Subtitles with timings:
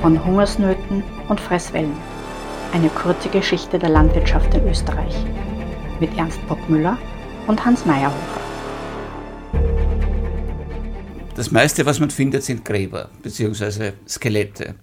[0.00, 1.96] von Hungersnöten und Fresswellen.
[2.72, 5.14] Eine kurze Geschichte der Landwirtschaft in Österreich
[6.00, 6.98] mit Ernst Bockmüller
[7.46, 8.40] und Hans Meyerhofer.
[11.34, 13.92] Das meiste, was man findet, sind Gräber bzw.
[14.08, 14.74] Skelette.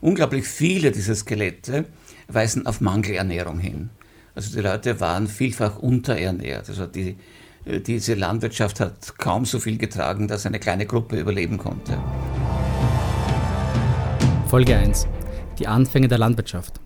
[0.00, 1.86] Unglaublich viele dieser Skelette
[2.28, 3.90] weisen auf Mangelernährung hin.
[4.34, 6.68] Also die Leute waren vielfach unterernährt.
[6.68, 7.16] Also die,
[7.64, 11.98] diese Landwirtschaft hat kaum so viel getragen, dass eine kleine Gruppe überleben konnte.
[14.46, 15.08] Folge 1.
[15.58, 16.80] Die Anfänge der Landwirtschaft.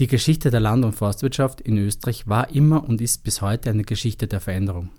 [0.00, 3.84] Die Geschichte der Land- und Forstwirtschaft in Österreich war immer und ist bis heute eine
[3.84, 4.90] Geschichte der Veränderung.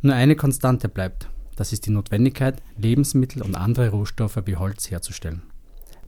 [0.00, 5.42] Nur eine Konstante bleibt, das ist die Notwendigkeit, Lebensmittel und andere Rohstoffe wie Holz herzustellen.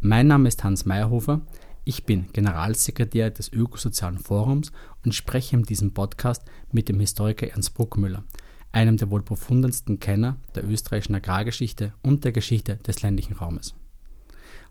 [0.01, 1.43] Mein Name ist Hans Meyerhofer,
[1.85, 4.73] ich bin Generalsekretär des Ökosozialen Forums
[5.05, 8.25] und spreche in diesem Podcast mit dem Historiker Ernst Bruckmüller,
[8.73, 13.75] einem der wohl profundensten Kenner der österreichischen Agrargeschichte und der Geschichte des ländlichen Raumes.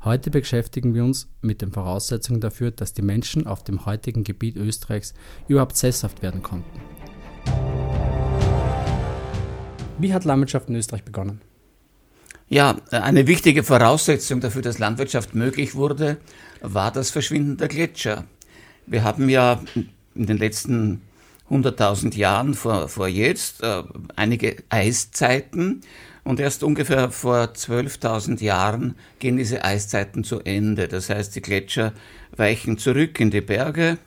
[0.05, 4.57] Heute beschäftigen wir uns mit den Voraussetzungen dafür, dass die Menschen auf dem heutigen Gebiet
[4.57, 5.13] Österreichs
[5.47, 6.81] überhaupt sesshaft werden konnten.
[9.97, 11.39] Wie hat Landwirtschaft in Österreich begonnen?
[12.49, 16.17] Ja, eine wichtige Voraussetzung dafür, dass Landwirtschaft möglich wurde,
[16.59, 18.25] war das Verschwinden der Gletscher.
[18.85, 19.61] Wir haben ja
[20.15, 21.01] in den letzten
[21.53, 23.83] 100.000 Jahren vor, vor jetzt äh,
[24.15, 25.81] einige Eiszeiten
[26.23, 30.87] und erst ungefähr vor 12.000 Jahren gehen diese Eiszeiten zu Ende.
[30.87, 31.93] Das heißt, die Gletscher
[32.35, 33.97] weichen zurück in die Berge.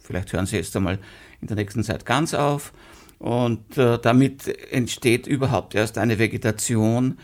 [0.00, 0.98] Vielleicht hören sie jetzt einmal
[1.40, 2.72] in der nächsten Zeit ganz auf.
[3.18, 7.18] Und äh, damit entsteht überhaupt erst eine Vegetation,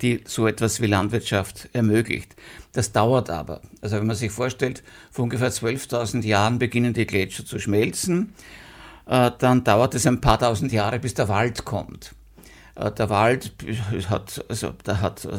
[0.00, 2.34] die so etwas wie Landwirtschaft ermöglicht.
[2.72, 3.60] Das dauert aber.
[3.82, 8.32] Also wenn man sich vorstellt, vor ungefähr 12.000 Jahren beginnen die Gletscher zu schmelzen,
[9.06, 12.14] dann dauert es ein paar tausend Jahre, bis der Wald kommt.
[12.76, 13.52] Äh, der Wald
[14.08, 15.30] hat, also da hat, äh,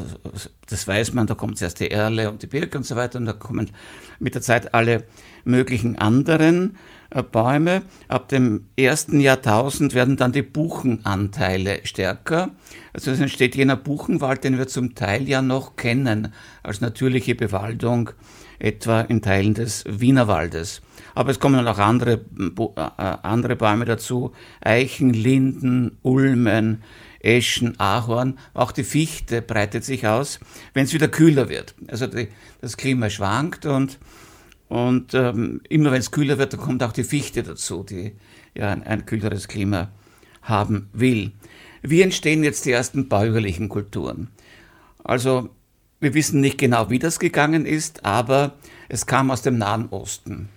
[0.68, 3.26] das weiß man, da kommt zuerst die Erle und die Birke und so weiter und
[3.26, 3.72] da kommen
[4.20, 5.04] mit der Zeit alle
[5.44, 6.78] möglichen anderen
[7.10, 7.82] äh, Bäume.
[8.08, 12.52] Ab dem ersten Jahrtausend werden dann die Buchenanteile stärker.
[12.94, 16.34] Also es entsteht jener Buchenwald, den wir zum Teil ja noch kennen
[16.64, 18.12] als natürliche Bewaldung,
[18.60, 20.82] etwa in Teilen des Wienerwaldes.
[21.14, 22.22] Aber es kommen auch andere,
[22.98, 26.84] andere Bäume dazu, Eichen, Linden, Ulmen,
[27.20, 30.40] Eschen, Ahorn, auch die Fichte breitet sich aus,
[30.74, 31.74] wenn es wieder kühler wird.
[31.88, 32.28] Also die,
[32.62, 33.98] das Klima schwankt und,
[34.68, 38.14] und ähm, immer wenn es kühler wird, dann kommt auch die Fichte dazu, die
[38.54, 39.90] ja ein, ein kühleres Klima
[40.44, 41.32] haben will.
[41.82, 44.30] Wie entstehen jetzt die ersten bäuerlichen Kulturen?
[45.04, 45.50] Also
[46.06, 48.54] wir wissen nicht genau, wie das gegangen ist, aber
[48.90, 50.50] es kam aus dem Nahen Osten.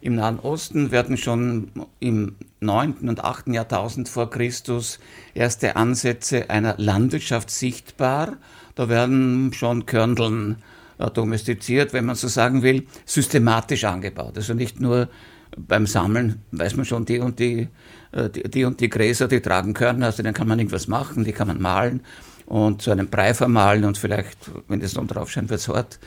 [0.00, 1.70] Im Nahen Osten werden schon
[2.00, 3.06] im 9.
[3.10, 3.48] und 8.
[3.48, 4.98] Jahrtausend vor Christus
[5.34, 8.38] erste Ansätze einer Landwirtschaft sichtbar.
[8.76, 10.62] Da werden schon Körndeln
[10.96, 14.38] äh, domestiziert, wenn man so sagen will, systematisch angebaut.
[14.38, 15.10] Also nicht nur
[15.54, 17.68] beim Sammeln weiß man schon, die und die,
[18.12, 21.24] äh, die, die und die Gräser, die tragen Körner, also denen kann man irgendwas machen,
[21.24, 22.00] die kann man malen
[22.46, 24.38] und zu einem Brei vermahlen und vielleicht,
[24.68, 25.98] wenn das dann drauf scheint, wird es hart.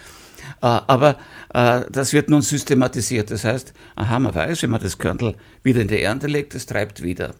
[0.61, 1.17] Äh, aber
[1.53, 3.31] äh, das wird nun systematisiert.
[3.31, 6.65] Das heißt, aha, man weiß, wenn man das Körnel wieder in die Ernte legt, es
[6.65, 7.33] treibt wieder.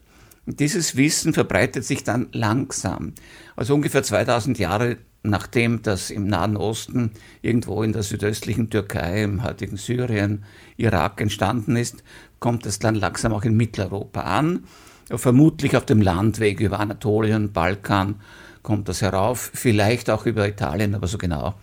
[0.45, 3.13] Dieses Wissen verbreitet sich dann langsam.
[3.55, 9.43] Also ungefähr 2000 Jahre nachdem das im Nahen Osten, irgendwo in der südöstlichen Türkei, im
[9.43, 10.43] heutigen Syrien,
[10.77, 12.03] Irak entstanden ist,
[12.39, 14.65] kommt es dann langsam auch in Mitteleuropa an.
[15.09, 18.15] Vermutlich auf dem Landweg über Anatolien, Balkan
[18.63, 21.55] kommt das herauf, vielleicht auch über Italien, aber so genau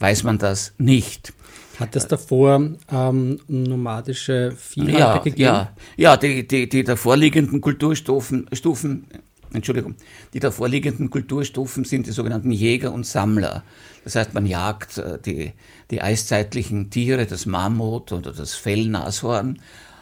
[0.00, 1.32] weiß man das nicht.
[1.78, 5.40] Hat es davor ähm, nomadische Viehhalter ja, gegeben?
[5.40, 9.06] Ja, ja die, die, die davorliegenden Kulturstufen, Stufen,
[9.52, 9.94] Entschuldigung,
[10.34, 13.62] die davorliegenden Kulturstufen sind die sogenannten Jäger und Sammler.
[14.04, 15.52] Das heißt, man jagt äh, die,
[15.90, 19.60] die eiszeitlichen Tiere, das Mammut oder das Fellnashorn,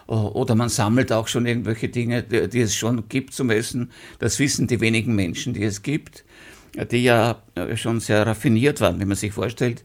[0.09, 3.93] oder man sammelt auch schon irgendwelche Dinge, die, die es schon gibt zum Essen.
[4.19, 6.25] Das wissen die wenigen Menschen, die es gibt
[6.91, 9.85] die ja äh, schon sehr raffiniert waren, wenn man sich vorstellt,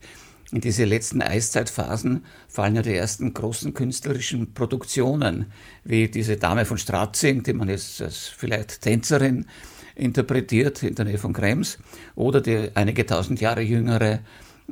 [0.51, 5.47] in diese letzten Eiszeitphasen fallen ja die ersten großen künstlerischen Produktionen,
[5.83, 9.47] wie diese Dame von Stratzing, die man jetzt als vielleicht Tänzerin
[9.95, 11.79] interpretiert in der Nähe von Krems,
[12.15, 14.19] oder die einige tausend Jahre jüngere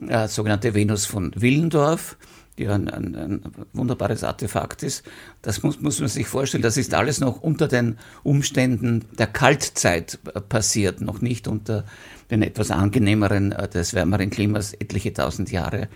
[0.07, 2.15] äh, sogenannte Venus von Willendorf,
[2.57, 3.41] die ein, ein, ein,
[3.73, 5.03] wunderbares Artefakt ist.
[5.41, 10.19] Das muss, muss man sich vorstellen, das ist alles noch unter den Umständen der Kaltzeit
[10.49, 11.85] passiert, noch nicht unter
[12.29, 15.87] den etwas angenehmeren, äh, des wärmeren Klimas etliche tausend Jahre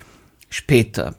[0.49, 1.15] später.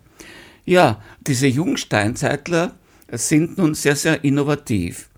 [0.65, 2.75] Ja, diese Jungsteinzeitler
[3.13, 5.11] sind nun sehr, sehr innovativ.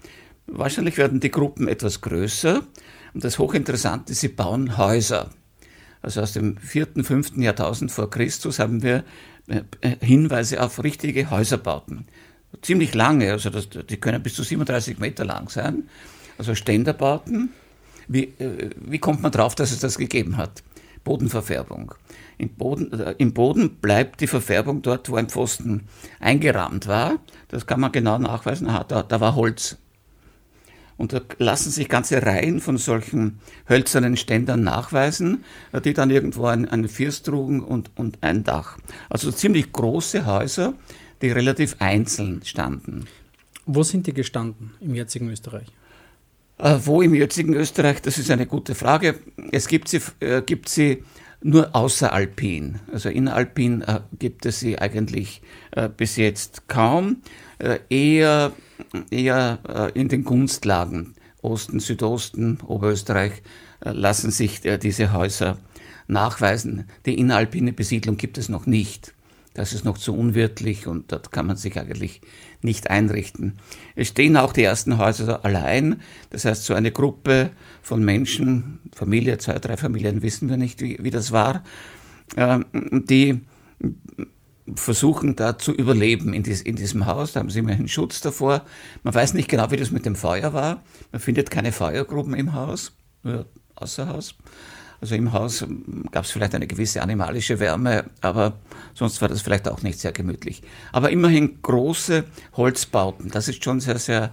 [0.46, 2.62] Wahrscheinlich werden die Gruppen etwas größer
[3.14, 5.30] und das Hochinteressante, sie bauen Häuser.
[6.02, 9.04] Also aus dem vierten, fünften Jahrtausend vor Christus, haben wir
[9.48, 9.62] äh,
[10.00, 12.06] Hinweise auf richtige Häuserbauten.
[12.62, 15.88] Ziemlich lange, also das, die können bis zu 37 Meter lang sein.
[16.38, 17.50] Also Ständerbauten.
[18.06, 20.62] Wie, äh, wie kommt man drauf, dass es das gegeben hat?
[21.04, 21.94] Bodenverfärbung.
[22.38, 25.88] Im Boden, äh, Im Boden bleibt die Verfärbung dort, wo ein Pfosten
[26.20, 27.18] eingerahmt war.
[27.48, 28.68] Das kann man genau nachweisen.
[28.68, 29.76] Aha, da, da war Holz.
[30.98, 36.46] Und da lassen sich ganze Reihen von solchen hölzernen Ständern nachweisen, äh, die dann irgendwo
[36.46, 38.76] ein, ein First trugen und, und ein Dach.
[39.08, 40.74] Also ziemlich große Häuser,
[41.22, 43.06] die relativ einzeln standen.
[43.64, 45.68] Wo sind die gestanden im jetzigen Österreich?
[46.58, 49.14] Äh, wo im jetzigen Österreich, das ist eine gute Frage.
[49.52, 51.04] Es gibt sie, äh, gibt sie
[51.40, 52.80] nur außeralpin.
[52.92, 57.18] Also inneralpin äh, gibt es sie eigentlich äh, bis jetzt kaum.
[57.58, 58.52] Äh, eher
[59.10, 63.42] eher äh, in den Gunstlagen Osten, Südosten, Oberösterreich
[63.80, 65.58] äh, lassen sich diese Häuser
[66.06, 66.84] nachweisen.
[67.06, 69.14] Die inneralpine Besiedlung gibt es noch nicht.
[69.54, 72.20] Das ist noch zu unwirtlich und dort kann man sich eigentlich
[72.62, 73.58] nicht einrichten.
[73.96, 76.00] Es stehen auch die ersten Häuser allein,
[76.30, 77.50] das heißt so eine Gruppe
[77.82, 81.64] von Menschen, Familie, zwei, drei Familien, wissen wir nicht, wie, wie das war,
[82.36, 83.40] die
[84.76, 87.32] versuchen da zu überleben in, dies, in, diesem Haus.
[87.32, 88.62] Da haben sie immerhin Schutz davor.
[89.02, 90.82] Man weiß nicht genau, wie das mit dem Feuer war.
[91.12, 92.92] Man findet keine Feuergruben im Haus,
[93.22, 94.34] nur außer Haus.
[95.00, 95.64] Also im Haus
[96.10, 98.58] gab es vielleicht eine gewisse animalische Wärme, aber
[98.94, 100.62] sonst war das vielleicht auch nicht sehr gemütlich.
[100.90, 102.24] Aber immerhin große
[102.56, 104.32] Holzbauten, das ist schon sehr, sehr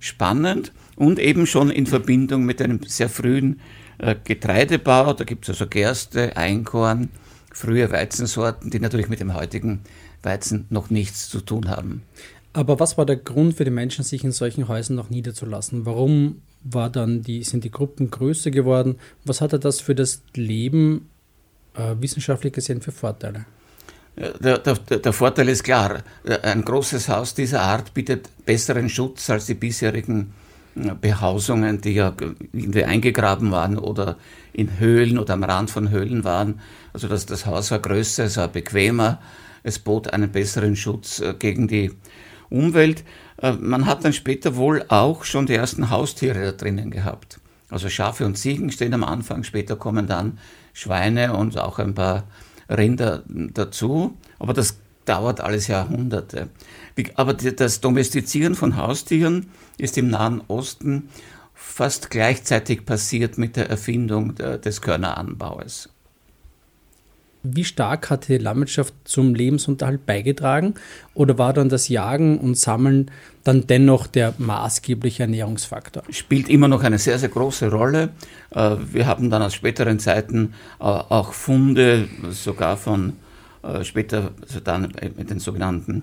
[0.00, 3.60] spannend und eben schon in Verbindung mit einem sehr frühen
[3.98, 5.14] äh, Getreidebau.
[5.14, 7.08] Da gibt es also Gerste, Einkorn,
[7.52, 9.80] frühe Weizensorten, die natürlich mit dem heutigen
[10.22, 12.02] Weizen noch nichts zu tun haben.
[12.52, 15.86] Aber was war der Grund für die Menschen, sich in solchen Häusern noch niederzulassen?
[15.86, 18.96] Warum war dann die, sind die Gruppen größer geworden?
[19.24, 21.08] Was hatte das für das Leben
[21.74, 23.46] äh, wissenschaftlich gesehen für Vorteile?
[24.16, 26.02] Der, der, der, Vorteil ist klar.
[26.42, 30.34] Ein großes Haus dieser Art bietet besseren Schutz als die bisherigen
[30.74, 32.14] Behausungen, die ja
[32.52, 34.16] irgendwie eingegraben waren oder
[34.52, 36.60] in Höhlen oder am Rand von Höhlen waren.
[36.92, 39.20] Also das, das Haus war größer, es war bequemer,
[39.62, 41.92] es bot einen besseren Schutz äh, gegen die
[42.48, 43.04] Umwelt.
[43.38, 47.38] Äh, man hat dann später wohl auch schon die ersten Haustiere da drinnen gehabt.
[47.70, 50.38] Also Schafe und Ziegen stehen am Anfang, später kommen dann
[50.74, 52.24] Schweine und auch ein paar
[52.68, 54.16] Rinder dazu.
[54.38, 56.48] Aber das dauert alles Jahrhunderte.
[57.14, 59.46] Aber das Domestizieren von Haustieren
[59.78, 61.08] ist im Nahen Osten
[61.54, 65.88] fast gleichzeitig passiert mit der Erfindung des Körneranbaues.
[67.44, 70.74] Wie stark hat die Landwirtschaft zum Lebensunterhalt beigetragen
[71.12, 73.10] oder war dann das Jagen und Sammeln
[73.42, 76.04] dann dennoch der maßgebliche Ernährungsfaktor?
[76.10, 78.10] Spielt immer noch eine sehr, sehr große Rolle.
[78.50, 83.14] Äh, wir haben dann aus späteren Zeiten äh, auch Funde sogar von
[83.82, 86.02] später also dann mit den sogenannten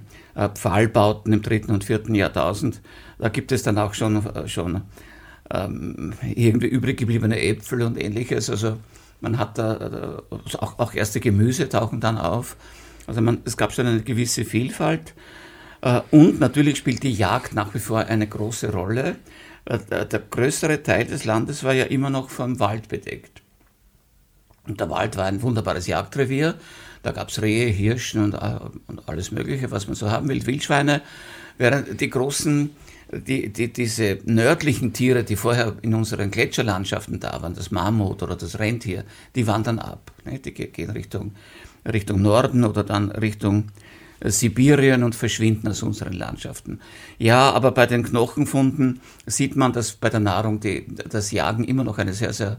[0.56, 2.82] Pfahlbauten im dritten und vierten Jahrtausend.
[3.18, 4.82] Da gibt es dann auch schon, schon
[5.52, 8.50] ähm, irgendwie übrig gebliebene Äpfel und ähnliches.
[8.50, 8.78] Also
[9.22, 10.24] man hat da
[10.60, 12.56] auch, auch erste Gemüse tauchen dann auf.
[13.08, 15.14] Also man, es gab schon eine gewisse Vielfalt.
[15.82, 19.16] Äh, und natürlich spielt die Jagd nach wie vor eine große Rolle.
[19.66, 23.39] Äh, der größere Teil des Landes war ja immer noch vom Wald bedeckt.
[24.70, 26.56] Und der Wald war ein wunderbares Jagdrevier.
[27.04, 30.46] Da gab es Rehe, Hirschen und, äh, und, alles Mögliche, was man so haben will,
[30.46, 31.02] Wildschweine.
[31.58, 32.70] Während die großen
[33.12, 38.36] die, die, diese nördlichen Tiere, die vorher in unseren Gletscherlandschaften da waren, das Mammut oder
[38.36, 39.04] das Rentier,
[39.36, 40.12] die wandern ab.
[40.26, 40.40] Ne?
[40.40, 41.34] Die gehen Richtung,
[41.92, 43.70] Richtung Norden oder dann Richtung
[44.20, 46.80] äh, Sibirien und verschwinden aus unseren Landschaften.
[47.18, 51.84] Ja, aber bei den Knochenfunden sieht man, dass bei der Nahrung die, das Jagen immer
[51.84, 52.58] noch eine sehr, sehr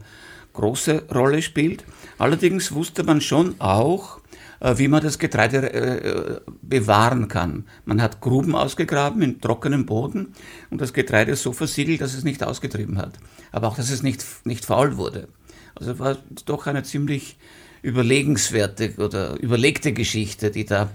[0.61, 1.85] große Rolle spielt.
[2.19, 4.21] Allerdings wusste man schon auch,
[4.61, 7.64] äh, wie man das Getreide äh, bewahren kann.
[7.87, 10.35] Man hat Gruben ausgegraben in trockenem Boden
[10.71, 13.14] und das Getreide so versiegelt, dass es nicht ausgetrieben hat.
[13.52, 15.29] Aber auch, dass es nicht, nicht faul wurde.
[15.75, 17.38] Also war doch eine ziemlich
[17.83, 20.90] überlegenswerte oder überlegte Geschichte, die da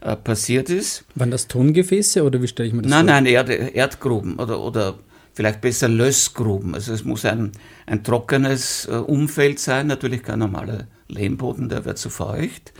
[0.00, 1.04] äh, passiert ist.
[1.14, 3.14] Waren das Tongefäße oder wie stelle ich mir das nein, vor?
[3.14, 4.98] Nein, nein, Erde, Erdgruben oder, oder
[5.40, 6.74] vielleicht besser Lössgruben.
[6.74, 7.52] Also es muss ein,
[7.86, 12.74] ein trockenes Umfeld sein, natürlich kein normaler Lehmboden, der wird zu feucht.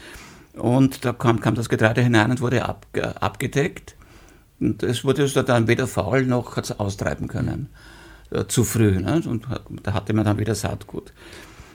[0.52, 2.86] Und da kam, kam das Getreide hinein und wurde ab,
[3.18, 3.96] abgedeckt.
[4.60, 7.70] Und es wurde also dann weder faul noch hat es austreiben können.
[8.30, 9.00] Äh, zu früh.
[9.00, 9.22] Ne?
[9.26, 9.46] Und
[9.82, 11.14] da hatte man dann wieder Saatgut.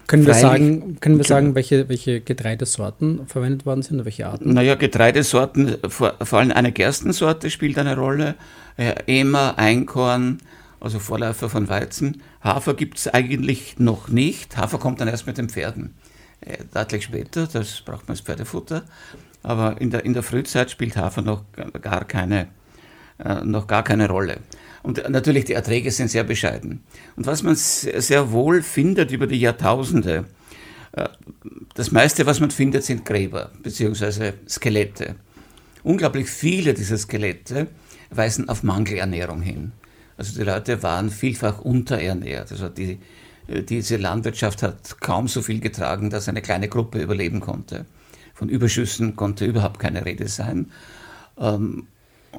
[0.05, 4.53] Können wir sagen, können wir sagen welche, welche Getreidesorten verwendet worden sind oder welche Arten?
[4.53, 8.35] Naja, Getreidesorten, vor, vor allem eine Gerstensorte spielt eine Rolle.
[8.77, 10.37] Äh, Emer, Einkorn,
[10.79, 12.21] also Vorläufer von Weizen.
[12.41, 14.57] Hafer gibt es eigentlich noch nicht.
[14.57, 15.95] Hafer kommt dann erst mit den Pferden.
[16.41, 18.83] äh, deutlich später, das braucht man als Pferdefutter.
[19.43, 21.43] Aber in der, in der Frühzeit spielt Hafer noch
[21.81, 22.47] gar keine,
[23.23, 24.39] äh, noch gar keine Rolle.
[24.83, 26.83] Und natürlich die Erträge sind sehr bescheiden.
[27.15, 30.25] Und was man sehr wohl findet über die Jahrtausende,
[30.91, 31.09] äh,
[31.73, 34.33] das meiste, was man findet, sind Gräber bzw.
[34.47, 35.15] Skelette.
[35.83, 37.67] Unglaublich viele dieser Skelette
[38.09, 39.71] weisen auf Mangelernährung hin.
[40.17, 42.51] Also die Leute waren vielfach unterernährt.
[42.51, 42.99] Also die,
[43.47, 47.85] diese Landwirtschaft hat kaum so viel getragen, dass eine kleine Gruppe überleben konnte.
[48.33, 50.71] Von Überschüssen konnte überhaupt keine Rede sein.
[51.37, 51.87] Ähm,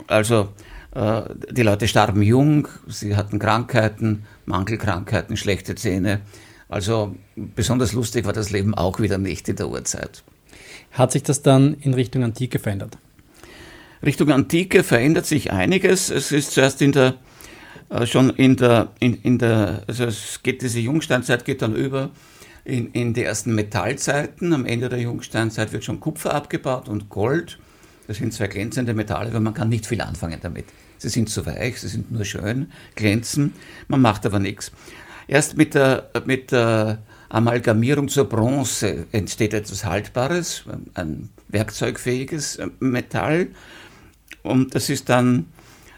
[0.06, 0.49] also
[0.95, 6.21] äh, die Leute starben jung, sie hatten Krankheiten, Mangelkrankheiten, schlechte Zähne.
[6.68, 10.23] Also besonders lustig war das Leben auch wieder nicht in der Urzeit.
[10.92, 12.99] Hat sich das dann in Richtung Antike verändert?
[14.02, 16.11] Richtung Antike verändert sich einiges.
[16.11, 17.14] Es ist zuerst in der
[17.88, 22.11] äh, schon in der, in, in der, also es geht, diese Jungsteinzeit geht dann über
[22.64, 24.52] in, in die ersten Metallzeiten.
[24.52, 27.59] Am Ende der Jungsteinzeit wird schon Kupfer abgebaut und Gold.
[28.07, 30.66] Das sind zwei glänzende Metalle, aber man kann nicht viel anfangen damit.
[30.99, 33.52] Sie sind zu weich, sie sind nur schön, glänzen,
[33.88, 34.73] man macht aber nichts.
[35.28, 40.64] Erst mit der, mit der Amalgamierung zur Bronze entsteht etwas Haltbares,
[40.95, 43.49] ein werkzeugfähiges Metall.
[44.43, 45.47] Und das ist dann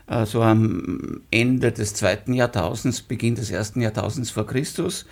[0.09, 5.07] also am Ende des zweiten Jahrtausends, Beginn des ersten Jahrtausends vor Christus.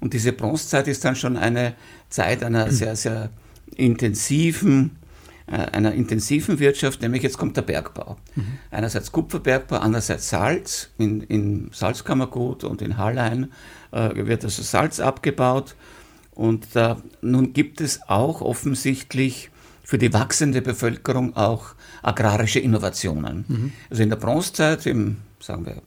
[0.00, 1.74] Und diese Bronzezeit ist dann schon eine
[2.10, 3.30] Zeit einer sehr, sehr
[3.74, 4.96] intensiven,
[5.46, 8.18] äh, einer intensiven Wirtschaft, nämlich jetzt kommt der Bergbau.
[8.34, 8.58] Mhm.
[8.70, 10.90] Einerseits Kupferbergbau, andererseits Salz.
[10.98, 13.50] In, in Salzkammergut und in Hallein
[13.92, 15.74] äh, wird also Salz abgebaut.
[16.32, 19.50] Und äh, nun gibt es auch offensichtlich
[19.84, 23.44] für die wachsende Bevölkerung auch agrarische Innovationen.
[23.46, 23.72] Mhm.
[23.90, 25.82] Also in der Bronzezeit, im, sagen wir,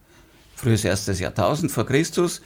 [0.56, 2.42] frühes erstes Jahrtausend vor Christus,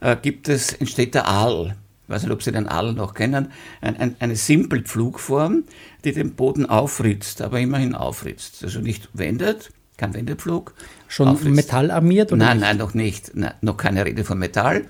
[0.00, 1.76] äh, gibt es, entsteht der Aal.
[2.04, 3.50] Ich weiß nicht, ob Sie den Aal noch kennen.
[3.80, 5.64] Ein, ein, eine Simpelpflugform,
[6.04, 8.62] die den Boden aufritzt, aber immerhin aufritzt.
[8.62, 10.74] Also nicht wendet, kein Wendepflug.
[11.08, 11.54] Schon aufritzt.
[11.54, 12.32] metallarmiert?
[12.32, 12.66] Oder nein, nicht?
[12.66, 13.30] nein, noch nicht.
[13.34, 14.86] Nein, noch keine Rede von Metall.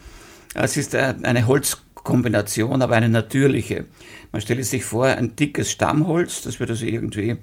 [0.55, 1.47] Es ist äh, eine
[2.00, 3.87] Holzkombination, aber eine natürliche.
[4.33, 7.37] Man stelle sich vor, ein dickes Stammholz, das wird also irgendwie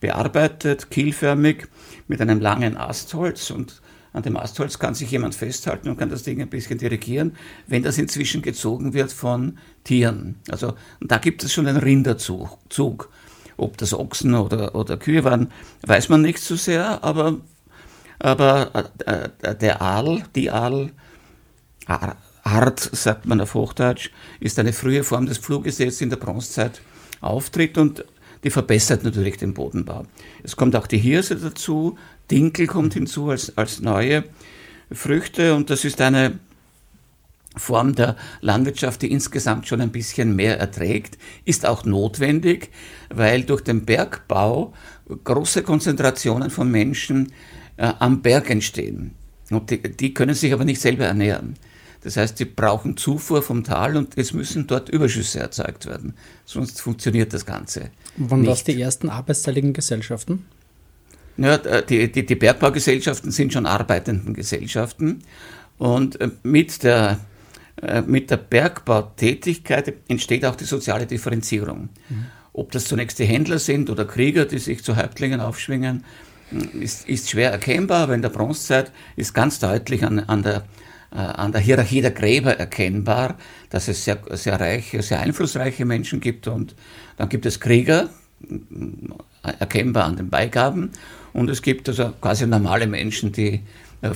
[0.00, 1.68] bearbeitet, kielförmig,
[2.08, 3.80] mit einem langen Astholz und
[4.12, 7.34] an dem Astholz kann sich jemand festhalten und kann das Ding ein bisschen dirigieren,
[7.66, 10.34] wenn das inzwischen gezogen wird von Tieren.
[10.50, 13.10] Also da gibt es schon einen Rinderzug.
[13.56, 15.50] Ob das Ochsen oder, oder Kühe waren,
[15.86, 17.38] weiß man nicht so sehr, aber,
[18.18, 20.90] aber äh, der Aal, die Aal,
[22.42, 26.16] Art, sagt man auf Hochdeutsch, ist eine frühe Form des Pfluges, die jetzt in der
[26.16, 26.80] Bronzezeit
[27.20, 28.04] auftritt und
[28.44, 30.04] die verbessert natürlich den Bodenbau.
[30.42, 31.96] Es kommt auch die Hirse dazu,
[32.30, 34.24] Dinkel kommt hinzu als, als neue
[34.90, 36.38] Früchte und das ist eine
[37.56, 42.70] Form der Landwirtschaft, die insgesamt schon ein bisschen mehr erträgt, ist auch notwendig,
[43.10, 44.72] weil durch den Bergbau
[45.24, 47.32] große Konzentrationen von Menschen
[47.76, 49.14] äh, am Berg entstehen.
[49.50, 51.56] Und die, die können sich aber nicht selber ernähren.
[52.02, 56.14] Das heißt, sie brauchen Zufuhr vom Tal und es müssen dort Überschüsse erzeugt werden.
[56.44, 57.90] Sonst funktioniert das Ganze.
[58.16, 60.44] Wann das die ersten arbeitsteiligen Gesellschaften?
[61.36, 65.22] Ja, die, die, die Bergbaugesellschaften sind schon arbeitenden Gesellschaften
[65.78, 67.20] und äh, mit der,
[67.80, 71.88] äh, mit der Bergbautätigkeit entsteht auch die soziale Differenzierung.
[72.08, 72.26] Mhm.
[72.52, 76.04] Ob das zunächst die Händler sind oder Krieger, die sich zu Häuptlingen aufschwingen,
[76.78, 80.60] ist, ist schwer erkennbar, aber in der Bronzezeit ist ganz deutlich an, an der äh,
[81.16, 83.36] an der Hierarchie der Gräber erkennbar,
[83.70, 86.74] dass es sehr, sehr reiche, sehr einflussreiche Menschen gibt und
[87.16, 88.08] dann gibt es Krieger,
[88.48, 90.90] äh, erkennbar an den Beigaben
[91.32, 93.60] und es gibt also quasi normale Menschen, die
[94.02, 94.10] äh,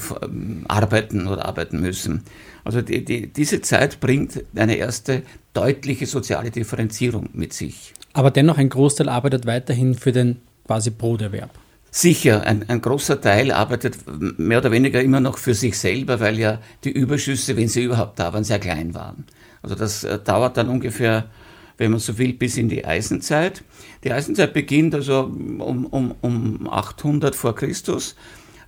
[0.69, 2.23] arbeiten oder arbeiten müssen.
[2.65, 5.23] Also die, die, diese Zeit bringt eine erste
[5.53, 7.95] deutliche soziale Differenzierung mit sich.
[8.12, 11.50] Aber dennoch ein Großteil arbeitet weiterhin für den quasi Broterwerb.
[11.97, 13.97] Sicher, ein, ein, großer Teil arbeitet
[14.38, 18.19] mehr oder weniger immer noch für sich selber, weil ja die Überschüsse, wenn sie überhaupt
[18.19, 19.25] da waren, sehr klein waren.
[19.62, 21.31] Also das äh, dauert dann ungefähr,
[21.79, 23.65] wenn man so will, bis in die Eisenzeit.
[24.05, 28.15] Die Eisenzeit beginnt also um, um, um 800 vor Christus.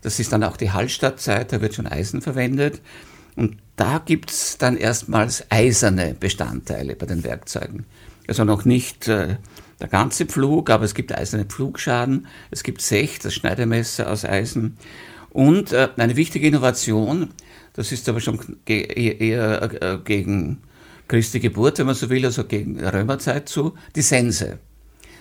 [0.00, 2.80] Das ist dann auch die Hallstattzeit, da wird schon Eisen verwendet.
[3.36, 7.84] Und da gibt es dann erstmals eiserne Bestandteile bei den Werkzeugen.
[8.26, 9.36] Also noch nicht äh,
[9.80, 14.76] der ganze Pflug, aber es gibt eiserne Pflugschaden, es gibt Sech, das Schneidemesser aus Eisen.
[15.30, 17.30] Und äh, eine wichtige Innovation,
[17.74, 20.62] das ist aber schon ge eher äh, gegen
[21.06, 24.58] Christi Geburt, wenn man so will, also gegen Römerzeit zu, die Sense.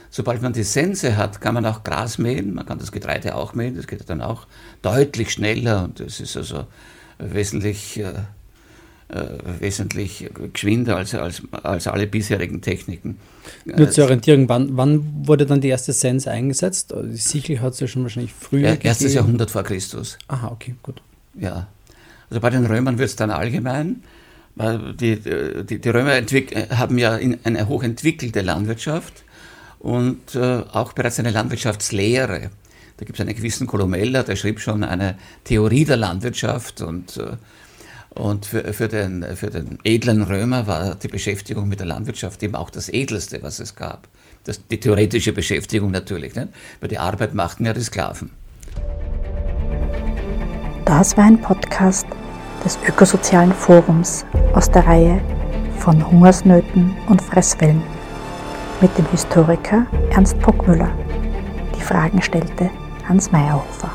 [0.10, 3.54] Sobald man die Sense hat, kann man auch Gras mähen, man kann das Getreide auch
[3.54, 4.48] mähen, das geht dann auch
[4.82, 6.66] deutlich schneller und es ist also
[7.20, 8.14] wesentlich äh,
[9.60, 13.18] wesentlich geschwinder als, als, als alle bisherigen Techniken.
[13.64, 16.94] Nur zur Orientierung, wann, wann wurde dann die erste Sense eingesetzt?
[16.94, 20.18] Die Sichel hat es ja schon wahrscheinlich früher ja, Erstes Jahrhundert vor Christus.
[20.28, 21.02] Aha, okay, gut.
[21.40, 21.68] Ja.
[22.30, 24.04] Also bei den Römern wird es dann allgemein.
[25.00, 25.20] Die,
[25.70, 26.20] die, die Römer
[26.72, 29.24] haben ja eine hochentwickelte Landwirtschaft
[29.80, 32.50] und äh, auch bereits eine Landwirtschaftslehre.
[32.98, 37.34] Da gibt es einen gewissen Columella, der schrieb schon eine Theorie der Landwirtschaft und, äh,
[38.10, 42.56] und für, für, den, für den edlen Römer war die Beschäftigung mit der Landwirtschaft eben
[42.56, 44.08] auch das Edelste, was es gab.
[44.44, 46.50] Das, die theoretische Beschäftigung natürlich, nicht?
[46.80, 48.32] weil die Arbeit machten ja die Sklaven.
[50.86, 52.08] Das war ein Podcast
[52.64, 55.22] des Ökosozialen Forums aus der Reihe
[55.80, 57.84] von Hungersnöten und Fresswellen
[58.82, 60.92] mit dem Historiker Ernst Pockmüller.
[61.76, 62.70] Die Fragen stellte
[63.08, 63.92] Hans Meyerhofer.